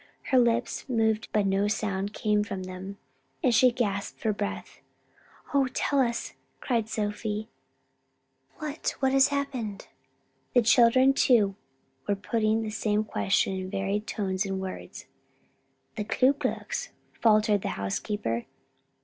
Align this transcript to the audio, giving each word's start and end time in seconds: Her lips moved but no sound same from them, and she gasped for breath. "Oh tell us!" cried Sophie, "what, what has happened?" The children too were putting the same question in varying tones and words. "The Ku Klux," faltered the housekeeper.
Her 0.31 0.39
lips 0.39 0.89
moved 0.89 1.27
but 1.31 1.45
no 1.45 1.67
sound 1.67 2.17
same 2.17 2.43
from 2.43 2.63
them, 2.63 2.97
and 3.43 3.53
she 3.53 3.71
gasped 3.71 4.19
for 4.19 4.33
breath. 4.33 4.79
"Oh 5.53 5.67
tell 5.75 5.99
us!" 5.99 6.33
cried 6.59 6.89
Sophie, 6.89 7.49
"what, 8.55 8.95
what 8.99 9.11
has 9.11 9.27
happened?" 9.27 9.89
The 10.55 10.63
children 10.63 11.13
too 11.13 11.55
were 12.07 12.15
putting 12.15 12.63
the 12.63 12.71
same 12.71 13.03
question 13.03 13.53
in 13.53 13.69
varying 13.69 14.01
tones 14.01 14.43
and 14.43 14.59
words. 14.59 15.05
"The 15.97 16.03
Ku 16.03 16.33
Klux," 16.33 16.89
faltered 17.13 17.61
the 17.61 17.67
housekeeper. 17.77 18.47